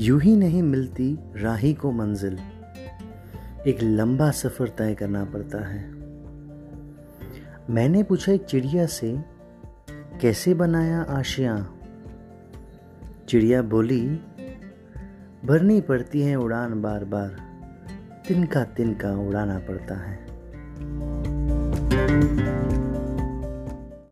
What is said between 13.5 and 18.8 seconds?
बोली, भरनी पड़ती है उड़ान बार बार तिनका